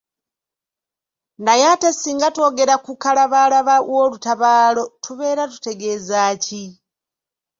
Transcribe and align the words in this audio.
Naye 1.45 1.65
ate 1.73 1.89
singa 1.99 2.29
twogera 2.35 2.75
ku 2.85 2.91
kalabaalaba 3.03 3.75
w'olutabaalo 3.89 4.83
tubeera 5.03 5.43
tutegeeza 5.51 6.19
ki? 6.43 6.63